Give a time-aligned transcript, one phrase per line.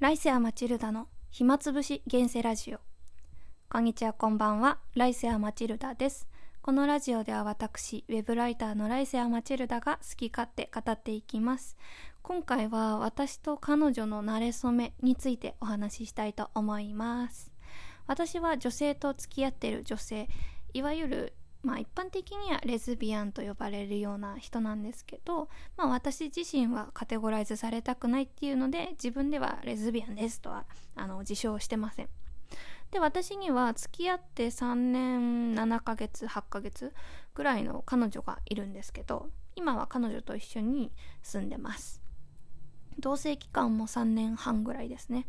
[0.00, 2.78] 来世はマチルダの暇つぶし現世ラジオ。
[3.68, 4.78] こんにちは、こんばんは。
[4.94, 6.28] 来世はマチルダです。
[6.62, 11.76] このラジオでは私、ウェブライターの来世はマチルダが好き勝手語っていきます。
[12.22, 17.50] 今回は私と彼女の馴れ初めについてお話ししたいと思います。
[18.06, 20.28] 私は女性と付き合っている女性、
[20.74, 32.08] いわゆるまあ一般的にはレズビアンと呼ばれるような人なんですけど、まあ私自身はカテゴライズされたくないっていうので、自分ではレズビアンですとは、あの、自称してません。
[32.90, 36.94] で、私には付き合って3年7ヶ月、8ヶ月
[37.34, 42.00] ぐらいの彼女がいるんですけど、今は彼女と一緒に住んでます。
[42.98, 45.26] 同棲期間も3年半ぐらいですね。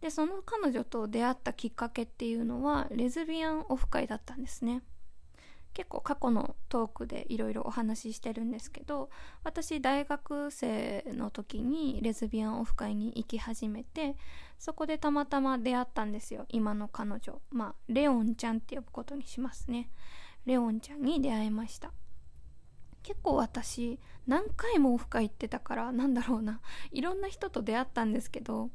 [0.00, 4.82] で、その彼女と出会ったきっかけっていうのは、レズビアンオフ会だったんですね。
[5.74, 9.08] 結構過去のトークでいろいろお話ししてるんですけど
[9.42, 14.16] 私大学生の時にレズビアンオフ会に行き始めて
[14.58, 17.40] そこでたまたま出会ったんですよ今の彼女。
[17.50, 19.90] まあレオンちゃんって呼ぶことにしますね。
[20.44, 21.90] レオンちゃんに出会いました。
[23.02, 26.60] 結構私何回もオフ会行ってたからなんだろうな。
[26.92, 28.70] いろんな人と出会ったんですけど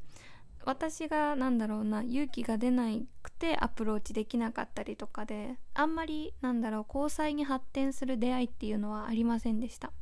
[0.67, 2.89] 私がなんだろうな勇気が出な
[3.23, 9.93] くてアプローチできなかったりとかであんまりなんだろう交際に発展する出会いっていうのはありませんでした。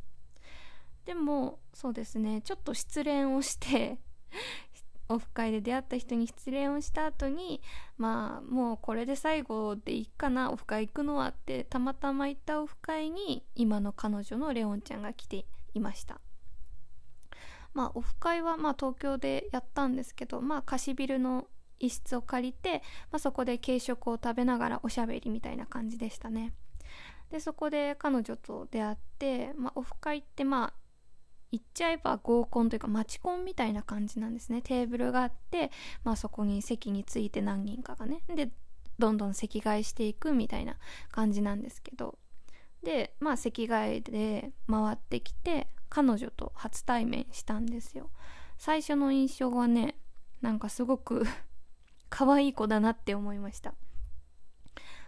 [1.06, 4.00] でもそうですねちょっと失恋をして
[5.08, 7.62] オフ会で出会った人に失恋をした後に
[8.00, 16.20] まあもうこれで最後でいいかなオフ会行くのはってたまたま行ったオフ会に今の彼女のレオンちゃんが来ていました。
[17.76, 22.81] まあ、オフ会はまあ東京でやったんですけど、まあ、貸しビルの一室を借りて、
[23.12, 26.53] まあ、そこで軽食を食べながらおしゃべりみたいな感じでしたね。
[27.30, 30.73] でそこで彼女と出会って、まあ、オフ会ってまあ
[31.52, 34.62] 言っちゃえば合コンというかマチコンみたいな感じなんですね。
[34.62, 35.72] テーブルがあって、
[36.03, 38.22] まあ、そこに席について何人かがね。
[38.34, 38.52] で
[38.98, 40.78] どんどん席替えしていくみたいな
[41.12, 42.18] 感じなんですけど。
[42.84, 48.09] でまあ席替えで回ってきて彼女と初対面したんですよ。
[48.57, 49.95] 最初の印象はね
[50.41, 51.25] なんかすごく
[52.11, 53.73] 可愛い子だなって思いました。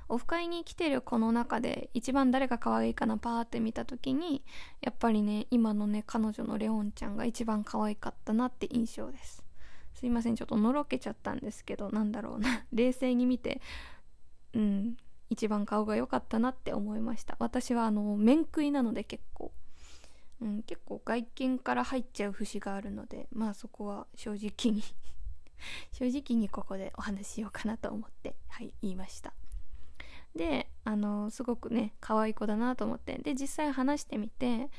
[0.08, 4.46] オフ会に来てる子の中で一番誰が可愛いかなパーって見た時に
[4.80, 9.44] やっぱりね今のね彼女のレオンちゃんが一番可愛かったなって印象です。
[9.94, 12.64] すいませんちょっとのろけちゃったんですけどなんだろうな。
[12.72, 13.60] 冷静に見て
[14.54, 14.96] うん
[15.30, 17.36] 一番顔が良かったなって思いました。
[17.40, 19.52] 私はあの面食いなので結構。
[20.42, 24.84] うん、結構外見から入っちゃう節があるのでまあそこは正直に
[25.92, 29.34] 正直にここでお話ししようかなと思ってはい言いました。
[30.36, 34.70] であのすごくね可愛い子だなと思ってで実際話してみて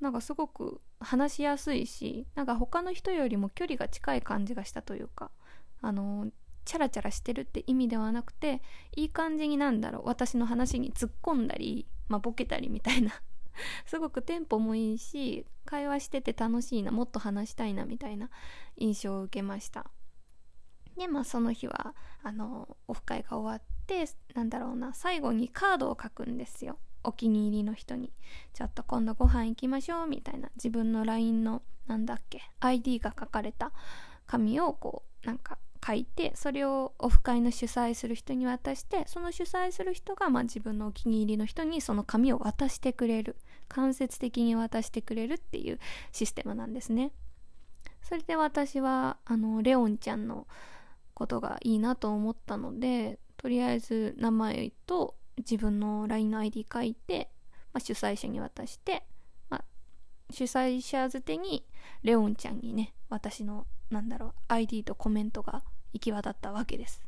[0.00, 5.30] なんかすごく話しやすいしなんか他の人よりも距離が近い感じがしたというか
[5.82, 6.30] あの
[6.64, 8.62] チャラチャラしてるって意味ではなくて
[8.94, 13.20] いい感じになんだろう私の話に突っ込んだり、まあ、ボケたりみたいな
[13.86, 18.30] すごくテンポもいいし会話してて楽しいなもっと話したいなみたいな
[18.76, 19.90] 印象を受けました。
[20.96, 26.78] でまあその日はあのオフ会が終わってなんだろうな最後にカードを書くんですよ。
[27.02, 28.12] お気に入りの人に。
[28.52, 30.50] ちょっと今度ご飯行きましょうみたいな。
[30.56, 33.72] 自分の LINE のなんだっけ ID が書かれた
[34.26, 43.36] 紙をこうなんか書いてそれをオフ会の主催する人に渡してその主催する人が、まあ、自分のお気に入りの人にその紙を渡してくれる。
[43.70, 45.78] 間接的に渡してくれるっていう
[46.12, 47.12] システムなんですね。
[48.02, 50.46] それで私はあのレオンちゃんの
[51.14, 57.30] ことがいいなと思ったのでとりあえず名前と自分の LINE の ID 書いて、
[57.72, 59.04] まあ、主催者に渡して、
[59.48, 59.64] まあ、
[60.30, 61.64] 主催者づてに
[62.02, 67.02] レオンちゃんにね私のなんだろう ID とコメントが行き渡ったわけです。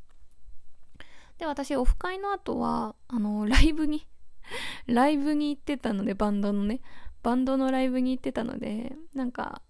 [1.38, 4.06] で私オフ会の後はあのライブに
[4.86, 6.80] ライブに行ってたのでバンドのね
[7.22, 9.62] バンドのライブに行ってたのでなんか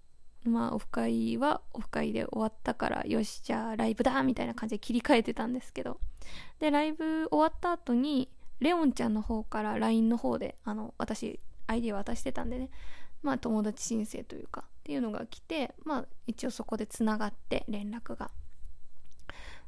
[0.44, 6.00] まあオフ会はオフ会で終わったからよしじゃあライブだみたいな感じで切り替えてたんですけど
[6.58, 8.28] でライブ終わった後に
[8.60, 12.70] レオンちゃんの方から LINE の方であの私 ID 渡してたんでね
[13.22, 18.30] まあ友達申請というかっていうのが来てまあ一応そこでつながって連絡が。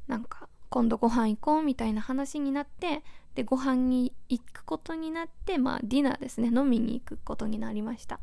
[0.07, 3.03] なんか今度ご飯行こうみたいな話になって
[3.35, 6.49] でご飯に行くことになってまあディナーですね。
[6.53, 8.19] 飲みに行くことになりました。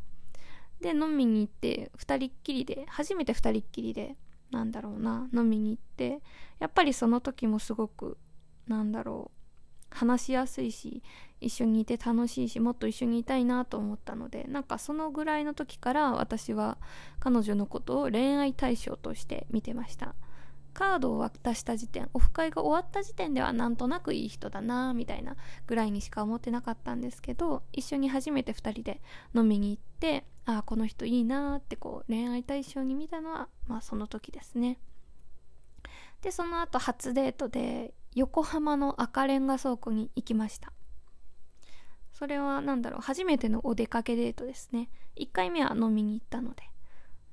[0.80, 4.16] で飲みに行って2人っきりで初めて2人っきりで
[4.50, 6.20] なんだろうな飲みに行って
[6.58, 8.18] やっぱりその時もすごく
[8.66, 9.42] なんだろう
[9.96, 11.02] 話しやすいし
[11.40, 16.78] 一緒にいて楽しいしもっと一緒にいたいなと思ったのでなんかそのぐらいの時から私は
[17.20, 20.14] 彼女のことを恋愛対象として見てました。
[20.72, 25.36] カードを渡した時点オフ会が終わった時点ではなんとなくいい人だなみたいな
[25.66, 29.00] ぐらいにしか思ってなかったんですけど一緒に初めて2人で
[29.34, 34.78] 飲みに行ってああこの人いいなってこう恋愛対象に見たのはまあその時ですね。
[36.20, 40.72] でその後初デートで横浜の赤レンガ倉庫に行きました。
[42.12, 44.88] それは何だろう初めてのお出かけデートですね。
[45.16, 46.62] 1回目は飲みに行ったので。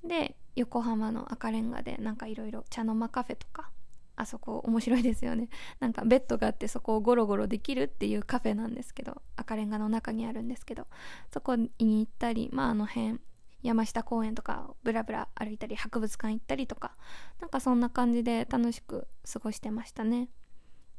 [0.04, 3.70] で横浜の赤レンガでなんかいろいろ茶の間カフェとか
[4.18, 5.48] あそこ面白いですよね。
[5.80, 10.88] なんかベッドがあってそこをゴロゴロできるっていうカフェなんですけど赤レンガの中にあるんですけど
[11.32, 13.22] そこに行ったりまああの辺
[13.64, 16.98] 山下公園とかブラブラ歩いたり博物館行ったりとか
[17.40, 20.30] なんかそんな感じで楽しく過ごしてましたね。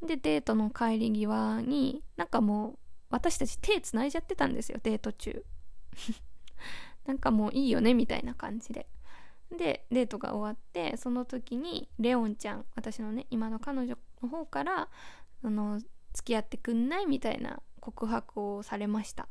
[0.01, 2.79] でデートの帰り際になんかもう
[3.11, 5.45] 私たち手つないじゃってたんですよデート中。
[7.05, 8.89] なんかもういいよねみたいな感じで。
[9.57, 14.89] でデートが終わってその時にレオンちゃん私のね今の彼女の方から
[15.43, 15.81] あの
[16.13, 17.07] 付き合ってくんない？
[17.07, 19.29] みたいな告白をされました。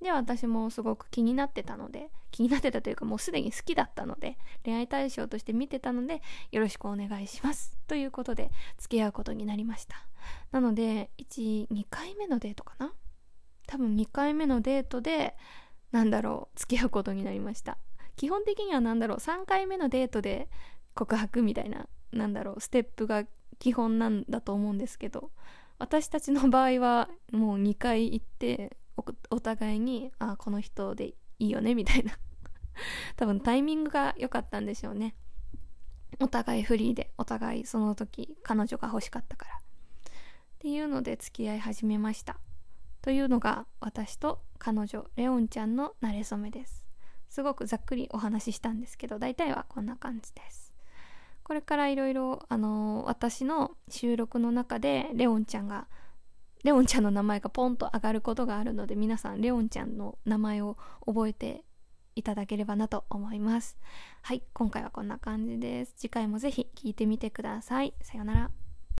[0.00, 7.78] で私もすごく気になってたので気になってたというかもうすでに好きだったので恋愛対象として見てたのでよろしくお願いします。
[7.86, 9.94] ということで付き合うことになりました。
[10.50, 12.92] なので12回目のデートかな？
[13.68, 15.36] 多分2回目のデートで
[15.92, 17.78] なんだろう付き合うことになりました。
[18.16, 20.48] 基本的には何だろう3回目のデートで
[20.94, 23.24] 告白みたいななんだろうステップが
[23.58, 25.30] 基本なんだと思うんですけど
[25.78, 28.76] 私たちの場合はもう2回行って
[29.30, 32.16] お互いにあこの人でいいよねみたいな。
[33.16, 35.16] 多分タイミングが良かったんでしょうね。
[36.20, 39.56] お互いフリーでお互いその時彼女が欲しかったから。
[39.56, 39.60] っ
[40.60, 42.38] ていうので付き合い始めました。
[43.00, 46.81] というのが私と彼女レオンちゃんの馴れ初めです。
[47.32, 50.70] すごくざっくりお話ししたんですけど大体はこんな感じです。
[51.42, 55.88] これからいろいろあの私の収録の中でレオンちゃんが
[56.62, 60.76] レオンちゃんの名前がポンと上がることがあるので皆さんレオンちゃんの名前を
[61.06, 61.64] 覚えて
[62.14, 63.78] いただければなと思います。
[64.20, 65.94] はい今回はこんな感じです。
[65.96, 67.94] 次回もぜひ聞いてみてください。
[68.02, 68.61] さようなら。